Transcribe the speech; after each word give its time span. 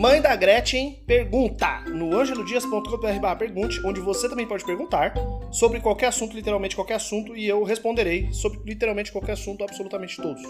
Mãe 0.00 0.18
da 0.22 0.34
Gretchen 0.34 0.94
pergunta 1.06 1.82
no 1.82 2.18
angelodias.com.br 2.18 3.36
pergunte, 3.38 3.78
onde 3.84 4.00
você 4.00 4.30
também 4.30 4.46
pode 4.46 4.64
perguntar 4.64 5.12
sobre 5.52 5.78
qualquer 5.78 6.06
assunto, 6.06 6.34
literalmente 6.34 6.74
qualquer 6.74 6.94
assunto, 6.94 7.36
e 7.36 7.46
eu 7.46 7.62
responderei 7.64 8.32
sobre 8.32 8.60
literalmente 8.64 9.12
qualquer 9.12 9.32
assunto, 9.32 9.62
absolutamente 9.62 10.16
todos. 10.16 10.40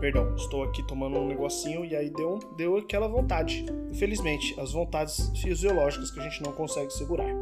Perdão, 0.00 0.34
estou 0.34 0.64
aqui 0.64 0.84
tomando 0.88 1.20
um 1.20 1.28
negocinho 1.28 1.84
e 1.84 1.94
aí 1.94 2.10
deu, 2.10 2.40
deu 2.56 2.78
aquela 2.78 3.06
vontade. 3.06 3.64
Infelizmente, 3.92 4.58
as 4.58 4.72
vontades 4.72 5.30
fisiológicas 5.40 6.10
que 6.10 6.18
a 6.18 6.24
gente 6.24 6.42
não 6.42 6.50
consegue 6.50 6.92
segurar. 6.92 7.32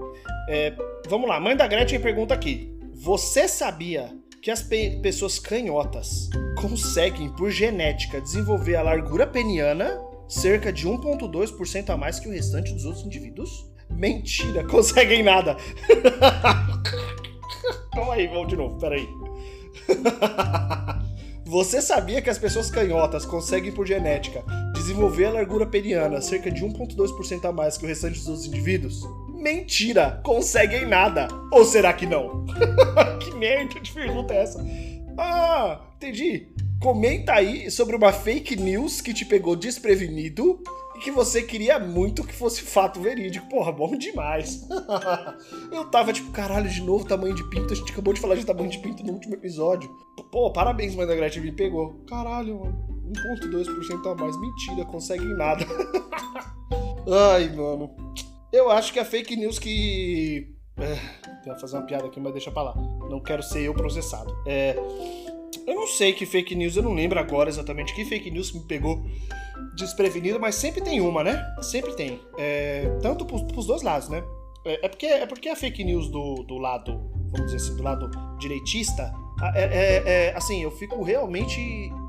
É, 0.51 0.77
vamos 1.09 1.31
lá, 1.31 1.41
mãe 1.41 1.57
da 1.57 1.67
Gretchen 1.67 1.99
pergunta 1.99 2.35
aqui: 2.35 2.71
Você 2.93 3.49
sabia 3.49 4.15
que 4.43 4.51
as 4.51 4.63
pe 4.63 5.01
pessoas 5.01 5.39
canhotas 5.39 6.29
conseguem, 6.61 7.31
por 7.31 7.51
genética, 7.51 8.21
desenvolver 8.21 8.77
a 8.77 8.83
largura 8.83 9.27
peniana 9.27 10.12
cerca 10.33 10.73
de 10.73 10.89
1,2% 10.89 11.91
a 11.91 11.97
mais 11.97 12.19
que 12.19 12.29
o 12.29 12.33
restante 12.33 12.73
dos 12.73 12.87
outros 12.87 13.05
indivíduos? 13.05 13.71
Mentira, 13.91 14.65
conseguem 14.65 15.23
nada. 15.23 15.57
Calma 17.93 18.15
aí, 18.15 18.27
vamos 18.27 18.49
de 18.49 18.57
novo, 18.57 18.79
peraí. 18.79 19.07
Você 21.45 21.83
sabia 21.83 22.23
que 22.23 22.31
as 22.31 22.39
pessoas 22.39 22.71
canhotas 22.71 23.27
conseguem, 23.27 23.71
por 23.71 23.87
genética, 23.87 24.43
desenvolver 24.73 25.27
a 25.27 25.33
largura 25.33 25.67
peniana 25.67 26.23
cerca 26.23 26.51
de 26.51 26.65
1,2% 26.65 27.45
a 27.45 27.53
mais 27.53 27.77
que 27.77 27.85
o 27.85 27.89
restante 27.89 28.19
dos 28.19 28.29
outros 28.29 28.47
indivíduos? 28.47 29.03
Mentira! 29.29 30.19
Conseguem 30.25 30.87
nada! 30.87 31.29
Ou 31.53 31.67
será 31.67 31.93
que 31.93 32.07
não? 32.07 32.47
que 33.21 33.35
merda 33.35 33.79
de 33.79 33.93
pergunta 33.93 34.33
é 34.33 34.43
essa? 34.43 34.65
Ah, 35.19 35.83
entendi. 35.97 36.49
Comenta 36.83 37.35
aí 37.35 37.71
sobre 37.71 37.95
uma 37.95 38.13
fake 38.13 38.57
news 38.57 39.01
que 39.01 39.15
te 39.15 39.25
pegou 39.25 39.55
desprevenido 39.55 40.61
e 40.97 40.99
que 40.99 41.13
você 41.13 41.41
queria 41.41 41.79
muito 41.79 42.25
que 42.25 42.35
fosse 42.35 42.61
fato 42.63 43.01
verídico. 43.01 43.49
Porra, 43.49 43.71
bom 43.71 43.97
demais. 43.97 44.67
Eu 45.71 45.85
tava 45.85 46.13
tipo, 46.13 46.33
caralho, 46.33 46.69
de 46.69 46.83
novo 46.83 47.07
tamanho 47.07 47.37
de 47.37 47.49
pinto. 47.51 47.73
A 47.73 47.77
gente 47.77 47.93
acabou 47.93 48.13
de 48.13 48.21
falar 48.21 48.35
de 48.35 48.45
tamanho 48.45 48.69
de 48.69 48.79
pinto 48.79 49.05
no 49.05 49.13
último 49.13 49.35
episódio. 49.35 49.89
Pô, 50.33 50.53
parabéns, 50.53 50.97
mãe 50.97 51.07
da 51.07 51.15
Gretchen, 51.15 51.43
me 51.45 51.53
pegou. 51.53 52.03
Caralho, 52.09 52.59
mano. 52.59 52.93
1.2% 53.41 54.11
a 54.11 54.15
mais. 54.17 54.37
Mentira, 54.41 54.85
consegue 54.85 55.25
nada. 55.37 55.65
Ai, 57.33 57.49
mano. 57.51 57.95
Eu 58.53 58.73
acho 58.73 58.93
que 58.93 58.99
a 58.99 59.05
fake 59.05 59.37
news 59.37 59.57
que. 59.61 60.53
É, 60.79 60.99
ia 61.47 61.55
fazer 61.57 61.77
uma 61.77 61.87
piada 61.87 62.07
aqui, 62.07 62.19
mas 62.19 62.33
deixa 62.33 62.51
pra 62.51 62.63
lá. 62.63 62.75
Não 63.09 63.21
quero 63.21 63.43
ser 63.43 63.63
eu 63.63 63.73
processado. 63.73 64.35
É. 64.45 64.75
Eu 65.67 65.75
não 65.75 65.87
sei 65.87 66.13
que 66.13 66.27
fake 66.27 66.55
news, 66.55 66.77
eu 66.77 66.83
não 66.83 66.95
lembro 66.95 67.19
agora 67.19 67.49
exatamente 67.49 67.95
que 67.95 68.05
fake 68.05 68.31
news 68.31 68.53
me 68.53 68.61
pegou 68.61 69.03
desprevenido, 69.77 70.41
mas 70.41 70.55
sempre 70.55 70.81
tem 70.81 71.01
uma, 71.01 71.23
né? 71.23 71.45
Sempre 71.63 71.95
tem. 71.95 72.21
É, 72.39 72.99
tanto 73.01 73.25
pros, 73.25 73.43
pros 73.43 73.67
dois 73.67 73.83
lados, 73.83 74.09
né? 74.09 74.23
É, 74.65 74.87
é, 74.87 74.89
porque, 74.89 75.07
é 75.07 75.27
porque 75.27 75.49
a 75.49 75.57
fake 75.57 75.83
news 75.85 76.09
do, 76.09 76.45
do 76.45 76.59
lado, 76.59 77.01
vamos 77.31 77.53
dizer 77.53 77.57
assim, 77.57 77.77
do 77.77 77.83
lado 77.83 78.11
direitista, 78.39 79.13
é, 79.55 79.63
é, 79.65 80.03
é 80.29 80.37
assim, 80.37 80.63
eu 80.63 80.71
fico 80.71 81.03
realmente 81.03 81.61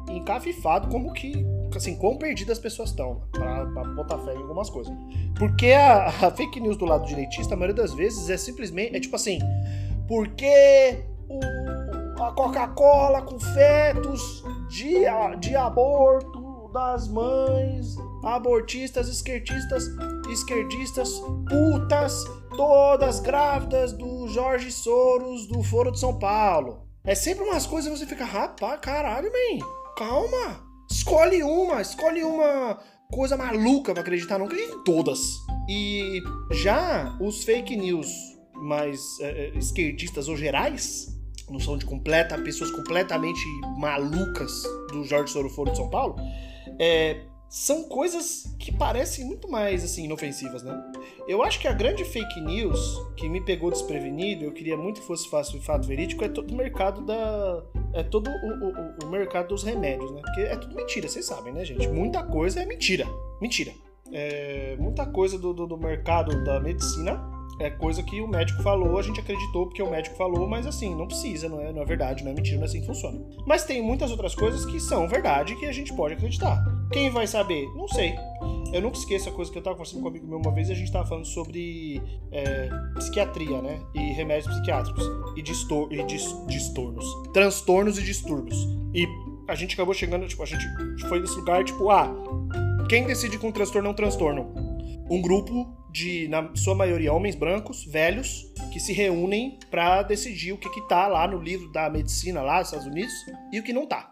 encafifado 0.10 0.88
como 0.90 1.12
que, 1.14 1.34
assim, 1.76 1.96
quão 1.96 2.18
perdidas 2.18 2.58
as 2.58 2.64
pessoas 2.64 2.90
estão 2.90 3.24
pra, 3.32 3.66
pra 3.66 3.84
botar 3.86 4.20
fé 4.20 4.34
em 4.34 4.38
algumas 4.38 4.70
coisas. 4.70 4.94
Porque 5.38 5.72
a, 5.72 6.08
a 6.08 6.32
fake 6.32 6.60
news 6.60 6.78
do 6.78 6.86
lado 6.86 7.06
direitista, 7.08 7.56
a 7.56 7.58
maioria 7.58 7.82
das 7.82 7.94
vezes, 7.94 8.30
é 8.30 8.38
simplesmente, 8.38 8.96
é 8.96 9.00
tipo 9.00 9.16
assim, 9.16 9.40
porque 10.08 11.00
o 11.28 11.40
Coca-Cola 12.32 13.22
com 13.22 13.40
fetos 13.40 14.44
de, 14.70 15.04
de 15.40 15.56
aborto 15.56 16.70
das 16.74 17.08
mães, 17.08 17.96
abortistas, 18.24 19.08
esquerdistas, 19.08 19.84
esquerdistas, 20.32 21.22
putas, 21.48 22.24
todas 22.58 23.20
grávidas 23.20 23.94
do 23.94 24.28
Jorge 24.28 24.72
Soros 24.72 25.46
do 25.48 25.62
Foro 25.62 25.92
de 25.92 26.00
São 26.00 26.18
Paulo. 26.18 26.88
É 27.04 27.14
sempre 27.14 27.44
umas 27.44 27.68
coisas 27.68 27.92
que 27.92 28.00
você 28.00 28.06
fica, 28.08 28.26
rapaz, 28.26 28.80
caralho, 28.82 29.30
man, 29.32 29.66
calma. 29.96 30.74
Escolhe 30.90 31.44
uma, 31.44 31.82
escolhe 31.82 32.24
uma 32.24 32.80
coisa 33.12 33.38
maluca 33.38 33.94
pra 33.94 34.02
acreditar, 34.02 34.38
não 34.40 34.46
acredite 34.46 34.74
em 34.74 34.84
todas. 34.84 35.20
E 35.70 36.22
já 36.52 37.16
os 37.22 37.44
fake 37.44 37.76
news 37.76 38.08
mais 38.56 39.20
é, 39.20 39.50
esquerdistas 39.56 40.28
ou 40.28 40.36
gerais, 40.36 41.13
não 41.50 41.60
são 41.60 41.78
de 41.78 41.86
completa, 41.86 42.38
pessoas 42.40 42.72
completamente 42.72 43.42
malucas 43.78 44.64
do 44.90 45.04
Jorge 45.04 45.32
Soroforo 45.32 45.72
de 45.72 45.78
São 45.78 45.90
Paulo, 45.90 46.16
é, 46.80 47.22
são 47.54 47.84
coisas 47.84 48.56
que 48.58 48.72
parecem 48.72 49.26
muito 49.26 49.48
mais 49.48 49.84
assim 49.84 50.06
inofensivas, 50.06 50.64
né? 50.64 50.76
Eu 51.28 51.44
acho 51.44 51.60
que 51.60 51.68
a 51.68 51.72
grande 51.72 52.04
fake 52.04 52.42
news 52.42 53.00
que 53.16 53.30
me 53.30 53.40
pegou 53.42 53.70
desprevenido, 53.70 54.44
eu 54.44 54.52
queria 54.52 54.76
muito 54.76 55.02
que 55.02 55.06
fosse 55.06 55.30
fácil 55.30 55.60
e 55.60 55.62
fato 55.62 55.88
verídico, 55.88 56.26
é 56.26 56.30
todo 56.30 56.52
o 56.52 56.56
mercado 56.56 57.06
da 57.06 57.64
é 57.94 58.02
todo 58.02 58.28
o, 58.28 59.04
o, 59.04 59.06
o 59.06 59.12
mercado 59.12 59.50
dos 59.50 59.62
remédios, 59.62 60.12
né? 60.12 60.22
Porque 60.22 60.42
é 60.42 60.56
tudo 60.56 60.76
mentira, 60.76 61.08
vocês 61.08 61.28
sabem, 61.28 61.54
né, 61.54 61.64
gente? 61.64 61.88
Muita 61.90 62.24
coisa 62.24 62.60
é 62.60 62.66
mentira, 62.66 63.06
mentira. 63.40 63.72
É, 64.12 64.76
muita 64.80 65.06
coisa 65.06 65.38
do, 65.38 65.54
do, 65.54 65.68
do 65.68 65.78
mercado 65.78 66.44
da 66.44 66.60
medicina 66.60 67.22
é 67.60 67.70
coisa 67.70 68.02
que 68.04 68.22
o 68.22 68.28
médico 68.28 68.62
falou, 68.64 68.98
a 68.98 69.02
gente 69.02 69.20
acreditou 69.20 69.68
porque 69.68 69.82
o 69.82 69.90
médico 69.90 70.16
falou, 70.16 70.48
mas 70.48 70.66
assim, 70.66 70.96
não 70.96 71.08
precisa, 71.08 71.48
não 71.48 71.60
é, 71.62 71.72
não 71.72 71.82
é 71.82 71.86
verdade, 71.86 72.24
não 72.24 72.32
é 72.32 72.34
mentira, 72.34 72.58
não 72.58 72.64
é 72.64 72.66
assim 72.66 72.82
que 72.82 72.88
funciona. 72.88 73.20
Mas 73.46 73.64
tem 73.64 73.82
muitas 73.82 74.12
outras 74.12 74.36
coisas 74.36 74.66
que 74.66 74.80
são 74.80 75.08
verdade 75.08 75.56
que 75.56 75.66
a 75.66 75.72
gente 75.72 75.94
pode 75.94 76.14
acreditar. 76.16 76.64
Quem 76.92 77.10
vai 77.10 77.28
saber? 77.28 77.66
Não 77.76 77.88
sei. 77.88 78.16
Eu 78.74 78.82
nunca 78.82 78.98
esqueço 78.98 79.30
a 79.30 79.32
coisa 79.32 79.52
que 79.52 79.58
eu 79.58 79.62
tava 79.62 79.76
conversando 79.76 80.02
com 80.02 80.08
um 80.08 80.10
amigo 80.10 80.28
meu 80.28 80.40
uma 80.40 80.52
vez, 80.52 80.70
a 80.70 80.74
gente 80.74 80.92
tava 80.92 81.08
falando 81.08 81.26
sobre 81.26 82.02
é, 82.32 82.70
psiquiatria, 82.96 83.62
né? 83.62 83.80
E 83.94 84.00
remédios 84.14 84.52
psiquiátricos. 84.54 85.04
E, 85.38 85.42
distor 85.42 85.92
e 85.92 86.04
dis 86.04 86.36
distornos. 86.48 87.06
Transtornos 87.34 87.98
e 87.98 88.04
distúrbios. 88.04 88.58
E 88.94 89.08
a 89.48 89.56
gente 89.56 89.74
acabou 89.74 89.94
chegando, 89.94 90.28
tipo, 90.28 90.42
a 90.42 90.46
gente 90.46 90.66
foi 91.08 91.20
nesse 91.20 91.36
lugar, 91.36 91.64
tipo, 91.64 91.90
ah, 91.90 92.12
quem 92.90 93.06
decide 93.06 93.38
com 93.38 93.52
transtorno 93.52 93.90
é 93.90 93.92
um 93.92 93.96
transtorno? 93.96 94.54
Um 95.10 95.22
grupo 95.22 95.83
de, 95.94 96.28
na 96.28 96.50
sua 96.56 96.74
maioria, 96.74 97.14
homens 97.14 97.36
brancos, 97.36 97.86
velhos, 97.86 98.52
que 98.72 98.80
se 98.80 98.92
reúnem 98.92 99.60
para 99.70 100.02
decidir 100.02 100.52
o 100.52 100.58
que, 100.58 100.68
que 100.70 100.82
tá 100.88 101.08
lá 101.08 101.28
no 101.28 101.40
livro 101.40 101.72
da 101.72 101.88
medicina 101.88 102.42
lá 102.42 102.58
nos 102.58 102.70
Estados 102.70 102.88
Unidos 102.88 103.14
e 103.52 103.60
o 103.60 103.64
que 103.64 103.72
não 103.72 103.86
tá. 103.86 104.12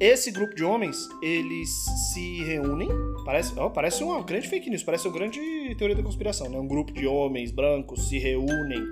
Esse 0.00 0.32
grupo 0.32 0.54
de 0.56 0.64
homens, 0.64 0.96
eles 1.22 1.68
se 2.12 2.42
reúnem, 2.44 2.88
parece, 3.24 3.56
oh, 3.60 3.70
parece 3.70 4.02
uma 4.02 4.22
grande 4.22 4.48
fake 4.48 4.70
news, 4.70 4.82
parece 4.82 5.06
uma 5.06 5.14
grande 5.14 5.38
teoria 5.76 5.94
da 5.94 6.02
conspiração, 6.02 6.48
né? 6.48 6.58
Um 6.58 6.66
grupo 6.66 6.92
de 6.92 7.06
homens 7.06 7.52
brancos 7.52 8.08
se 8.08 8.18
reúnem 8.18 8.82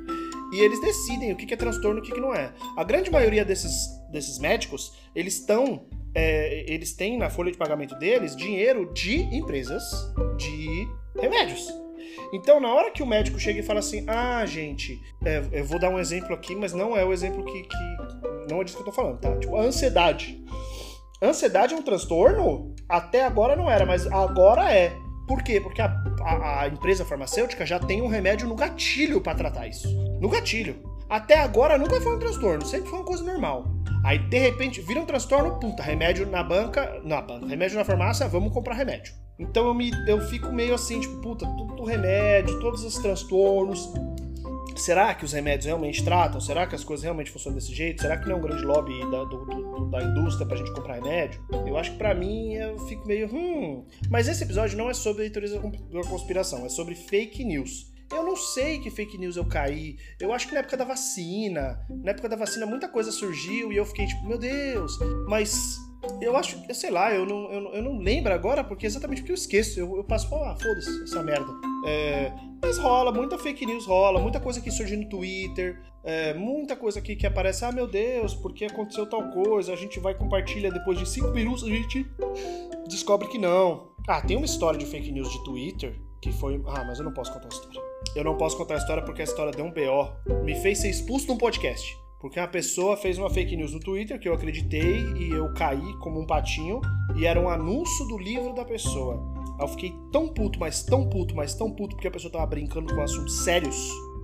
e 0.53 0.61
eles 0.61 0.81
decidem 0.81 1.33
o 1.33 1.37
que 1.37 1.53
é 1.53 1.57
transtorno 1.57 1.99
e 1.99 2.03
o 2.03 2.05
que 2.05 2.21
não 2.21 2.33
é. 2.33 2.53
A 2.77 2.85
grande 2.85 3.11
maioria 3.11 3.45
desses, 3.45 3.89
desses 4.13 4.39
médicos, 4.39 4.93
eles 5.15 5.39
estão 5.39 5.87
é, 6.15 6.65
eles 6.73 6.95
têm 6.95 7.19
na 7.19 7.29
folha 7.29 7.51
de 7.51 7.59
pagamento 7.59 7.95
deles 7.99 8.37
dinheiro 8.37 8.93
de 8.93 9.23
empresas 9.35 9.83
de 10.37 10.89
remédios. 11.21 11.86
Então, 12.33 12.61
na 12.61 12.73
hora 12.73 12.91
que 12.91 13.03
o 13.03 13.07
médico 13.07 13.39
chega 13.39 13.61
e 13.61 13.63
fala 13.63 13.81
assim: 13.81 14.05
Ah, 14.09 14.45
gente, 14.47 15.01
é, 15.25 15.43
eu 15.53 15.65
vou 15.65 15.79
dar 15.79 15.91
um 15.91 15.99
exemplo 15.99 16.35
aqui, 16.35 16.55
mas 16.55 16.73
não 16.73 16.97
é 16.97 17.05
o 17.05 17.13
exemplo 17.13 17.45
que, 17.45 17.63
que. 17.63 18.51
Não 18.51 18.61
é 18.61 18.65
disso 18.65 18.77
que 18.77 18.83
eu 18.83 18.87
tô 18.87 18.93
falando, 18.93 19.19
tá? 19.19 19.37
Tipo, 19.39 19.57
a 19.57 19.63
ansiedade. 19.63 20.43
Ansiedade 21.23 21.75
é 21.75 21.77
um 21.77 21.83
transtorno? 21.83 22.75
Até 22.89 23.25
agora 23.25 23.57
não 23.57 23.71
era, 23.71 23.87
mas 23.87 24.07
agora 24.07 24.73
é. 24.73 24.93
Por 25.27 25.43
quê? 25.43 25.61
Porque 25.61 25.83
a, 25.83 25.93
a, 26.21 26.63
a 26.63 26.69
empresa 26.69 27.05
farmacêutica 27.05 27.67
já 27.67 27.81
tem 27.81 28.01
um 28.01 28.07
remédio 28.07 28.47
no 28.47 28.55
gatilho 28.55 29.21
para 29.21 29.35
tratar 29.35 29.67
isso. 29.67 29.89
No 30.21 30.29
gatilho. 30.29 30.83
Até 31.09 31.39
agora 31.39 31.79
nunca 31.79 32.01
foi 32.01 32.17
um 32.17 32.19
transtorno, 32.19 32.65
sempre 32.65 32.91
foi 32.91 32.99
uma 32.99 33.05
coisa 33.05 33.23
normal. 33.23 33.65
Aí 34.05 34.19
de 34.19 34.39
repente 34.39 34.81
vira 34.81 35.01
um 35.01 35.05
transtorno, 35.05 35.59
puta, 35.59 35.83
remédio 35.83 36.27
na 36.27 36.43
banca, 36.43 37.01
na 37.05 37.21
banca, 37.21 37.47
remédio 37.47 37.77
na 37.77 37.85
farmácia, 37.85 38.29
vamos 38.29 38.53
comprar 38.53 38.75
remédio. 38.75 39.15
Então 39.39 39.67
eu, 39.67 39.75
me, 39.75 39.91
eu 40.07 40.21
fico 40.21 40.53
meio 40.53 40.75
assim, 40.75 41.01
tipo, 41.01 41.17
puta, 41.21 41.47
tudo 41.47 41.85
remédio, 41.85 42.59
todos 42.61 42.85
os 42.85 42.95
transtornos. 42.97 43.91
Será 44.77 45.15
que 45.15 45.25
os 45.25 45.33
remédios 45.33 45.65
realmente 45.65 46.05
tratam? 46.05 46.39
Será 46.41 46.67
que 46.67 46.75
as 46.75 46.85
coisas 46.85 47.03
realmente 47.03 47.31
funcionam 47.31 47.59
desse 47.59 47.75
jeito? 47.75 48.03
Será 48.03 48.17
que 48.19 48.29
não 48.29 48.37
é 48.37 48.39
um 48.39 48.43
grande 48.43 48.63
lobby 48.63 48.99
da, 49.11 49.25
do, 49.25 49.45
do, 49.47 49.91
da 49.91 50.03
indústria 50.03 50.47
pra 50.47 50.57
gente 50.57 50.73
comprar 50.73 50.95
remédio? 50.97 51.43
Eu 51.67 51.79
acho 51.79 51.93
que 51.93 51.99
para 51.99 52.15
mim 52.15 52.53
eu 52.55 52.79
fico 52.81 53.07
meio, 53.07 53.27
hum. 53.35 53.87
Mas 54.11 54.29
esse 54.29 54.45
episódio 54.45 54.77
não 54.77 54.91
é 54.91 54.95
sobre 54.95 55.31
teorias 55.31 55.53
da 55.53 56.03
conspiração, 56.09 56.67
é 56.67 56.69
sobre 56.69 56.95
fake 56.95 57.43
news. 57.43 57.91
Eu 58.13 58.23
não 58.23 58.37
sei 58.37 58.79
que 58.79 58.91
fake 58.91 59.19
news 59.19 59.37
eu 59.37 59.45
caí. 59.45 59.97
Eu 60.21 60.33
acho 60.33 60.47
que 60.47 60.55
na 60.55 60.61
época 60.61 60.77
da 60.77 60.85
vacina, 60.85 61.81
na 61.89 62.11
época 62.11 62.29
da 62.29 62.37
vacina 62.37 62.65
muita 62.67 62.89
coisa 62.89 63.11
surgiu 63.11 63.73
e 63.73 63.77
eu 63.77 63.85
fiquei 63.85 64.07
tipo, 64.07 64.27
meu 64.27 64.39
Deus, 64.39 64.97
mas 65.27 65.79
eu 66.21 66.37
acho, 66.37 66.63
eu 66.69 66.75
sei 66.75 66.91
lá, 66.91 67.13
eu 67.15 67.25
não, 67.27 67.51
eu, 67.53 67.61
não, 67.61 67.75
eu 67.75 67.83
não 67.83 67.99
lembro 67.99 68.33
agora, 68.33 68.65
porque 68.65 68.87
exatamente 68.87 69.23
porque 69.23 69.33
eu 69.33 69.37
esqueço. 69.37 69.79
Eu, 69.79 69.97
eu 69.97 70.05
passo, 70.05 70.35
ah, 70.35 70.57
foda-se 70.61 71.03
essa 71.03 71.23
merda. 71.23 71.47
É, 71.87 72.33
mas 72.63 72.79
rola, 72.79 73.13
muita 73.13 73.39
fake 73.39 73.65
news 73.67 73.87
rola, 73.87 74.21
muita 74.21 74.41
coisa 74.41 74.61
que 74.61 74.71
surge 74.71 74.97
no 74.97 75.09
Twitter, 75.09 75.81
é, 76.03 76.35
muita 76.35 76.75
coisa 76.77 76.99
aqui 76.99 77.15
que 77.17 77.27
aparece, 77.27 77.65
ah 77.65 77.73
meu 77.73 77.87
Deus, 77.87 78.35
porque 78.35 78.65
aconteceu 78.65 79.07
tal 79.07 79.31
coisa, 79.31 79.73
a 79.73 79.77
gente 79.77 80.01
vai 80.01 80.15
compartilhar 80.15 80.71
depois 80.71 80.99
de 80.99 81.09
5 81.09 81.29
minutos, 81.29 81.65
a 81.65 81.69
gente 81.69 82.07
descobre 82.89 83.29
que 83.29 83.39
não, 83.39 83.89
Ah, 84.09 84.21
tem 84.21 84.37
uma 84.37 84.47
história 84.47 84.79
de 84.79 84.87
fake 84.87 85.11
news 85.11 85.31
de 85.31 85.43
Twitter 85.45 85.97
que 86.21 86.33
foi. 86.33 86.61
Ah, 86.67 86.85
mas 86.85 86.99
eu 86.99 87.05
não 87.05 87.13
posso 87.13 87.33
contar 87.33 87.47
a 87.47 87.49
história. 87.49 87.81
Eu 88.15 88.25
não 88.25 88.37
posso 88.37 88.57
contar 88.57 88.75
a 88.75 88.79
história 88.79 89.03
porque 89.03 89.21
a 89.21 89.25
história 89.25 89.53
deu 89.53 89.65
um 89.65 89.71
BO. 89.71 90.45
Me 90.45 90.55
fez 90.61 90.79
ser 90.79 90.91
expulso 90.91 91.27
de 91.27 91.33
um 91.33 91.39
podcast. 91.39 91.97
Porque 92.27 92.41
uma 92.41 92.49
pessoa 92.49 92.97
fez 92.97 93.19
uma 93.19 93.31
fake 93.31 93.57
news 93.57 93.73
no 93.73 93.79
Twitter 93.79 94.19
que 94.19 94.29
eu 94.29 94.35
acreditei 94.35 95.01
e 95.17 95.31
eu 95.31 95.55
caí 95.55 95.95
como 96.01 96.21
um 96.21 96.27
patinho 96.27 96.81
e 97.15 97.25
era 97.25 97.41
um 97.41 97.49
anúncio 97.49 98.05
do 98.09 98.19
livro 98.19 98.53
da 98.53 98.65
pessoa. 98.65 99.23
Eu 99.61 99.69
fiquei 99.69 99.95
tão 100.11 100.27
puto, 100.27 100.59
mas 100.59 100.83
tão 100.83 101.09
puto, 101.09 101.37
mas 101.37 101.55
tão 101.55 101.71
puto 101.71 101.95
porque 101.95 102.09
a 102.09 102.11
pessoa 102.11 102.33
tava 102.33 102.47
brincando 102.47 102.93
com 102.93 103.01
assuntos 103.01 103.45
sérios 103.45 103.77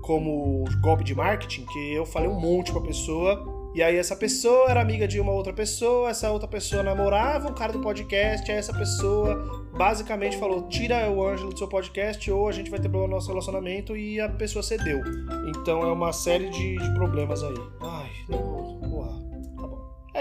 como 0.03 0.65
golpe 0.81 1.05
de 1.05 1.15
marketing 1.15 1.65
que 1.65 1.95
eu 1.95 2.05
falei 2.05 2.29
um 2.29 2.41
monte 2.41 2.73
pra 2.73 2.81
pessoa 2.81 3.63
e 3.75 3.83
aí 3.83 3.97
essa 3.97 4.15
pessoa 4.15 4.71
era 4.71 4.83
amiga 4.83 5.09
de 5.09 5.19
uma 5.19 5.33
outra 5.33 5.51
pessoa, 5.51 6.11
essa 6.11 6.31
outra 6.31 6.47
pessoa 6.47 6.83
namorava 6.83 7.49
um 7.49 7.55
cara 7.55 7.73
do 7.73 7.81
podcast, 7.81 8.51
aí 8.51 8.59
essa 8.59 8.73
pessoa 8.73 9.65
basicamente 9.75 10.37
falou: 10.37 10.69
tira 10.69 11.11
o 11.11 11.27
Ângelo 11.27 11.51
do 11.51 11.59
seu 11.59 11.67
podcast 11.67 12.31
ou 12.31 12.49
a 12.49 12.53
gente 12.53 12.71
vai 12.71 12.79
ter 12.79 12.91
problema 12.91 13.09
no 13.09 13.15
nosso 13.15 13.29
relacionamento 13.29 13.97
e 13.97 14.21
a 14.21 14.29
pessoa 14.29 14.63
cedeu. 14.63 15.01
Então 15.49 15.81
é 15.81 15.91
uma 15.91 16.13
série 16.13 16.51
de, 16.51 16.77
de 16.77 16.95
problemas 16.95 17.43
aí. 17.43 17.55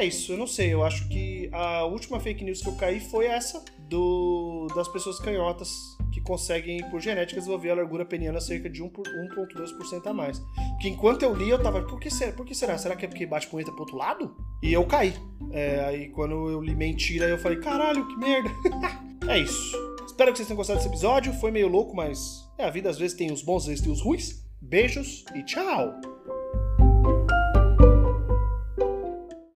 É 0.01 0.06
isso, 0.06 0.31
eu 0.31 0.38
não 0.38 0.48
sei, 0.48 0.74
eu 0.74 0.83
acho 0.83 1.07
que 1.09 1.48
a 1.51 1.86
última 1.86 2.19
fake 2.19 2.44
news 2.44 2.59
que 2.59 2.68
eu 2.68 2.75
caí 2.75 3.00
foi 3.00 3.27
essa 3.27 3.63
do 3.88 4.65
das 4.75 4.88
pessoas 4.88 5.19
canhotas 5.19 5.71
que 6.12 6.19
conseguem, 6.19 6.81
por 6.89 7.00
genética, 7.00 7.39
desenvolver 7.39 7.69
a 7.69 7.75
largura 7.75 8.03
peniana 8.03 8.42
cerca 8.42 8.68
de 8.68 8.81
1,2% 8.81 10.07
a 10.07 10.12
mais. 10.12 10.42
Que 10.81 10.89
enquanto 10.89 11.21
eu 11.21 11.36
li, 11.36 11.51
eu 11.51 11.62
tava, 11.62 11.83
por 11.83 12.00
que 12.00 12.09
será? 12.09 12.31
Por 12.31 12.48
que 12.48 12.56
será? 12.56 12.80
Será 12.80 12.95
que 12.95 13.06
é 13.06 13.07
porque 13.07 13.27
bate 13.27 13.45
punheta 13.45 13.71
pro 13.71 13.81
outro 13.81 13.95
lado? 13.95 14.36
E 14.63 14.74
eu 14.74 14.83
caí. 14.88 15.13
É, 15.51 15.81
aí 15.81 16.09
quando 16.09 16.50
eu 16.50 16.63
li 16.63 16.74
mentira, 16.74 17.27
eu 17.27 17.38
falei, 17.38 17.59
caralho, 17.59 18.07
que 18.07 18.15
merda. 18.15 18.50
é 19.30 19.38
isso. 19.38 19.77
Espero 20.04 20.31
que 20.31 20.38
vocês 20.38 20.47
tenham 20.47 20.57
gostado 20.57 20.80
desse 20.80 20.89
episódio. 20.89 21.31
Foi 21.33 21.51
meio 21.51 21.68
louco, 21.68 21.95
mas 21.95 22.50
é, 22.57 22.65
a 22.65 22.71
vida 22.71 22.89
às 22.89 22.97
vezes 22.97 23.15
tem 23.15 23.31
os 23.31 23.44
bons, 23.44 23.63
às 23.63 23.68
vezes 23.68 23.83
tem 23.83 23.94
os 23.94 24.01
ruins. 24.01 24.44
Beijos 24.59 25.24
e 25.36 25.45
tchau! 25.45 25.94